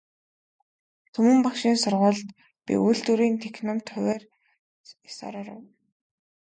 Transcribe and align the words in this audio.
Түмэн 1.13 1.39
багшийн 1.45 1.77
сургуульд, 1.83 2.29
би 2.65 2.73
үйлдвэрийн 2.85 3.35
техникумд 3.43 3.85
хувиар 3.93 4.23
ёсоор 5.07 5.35
оров. 5.41 5.61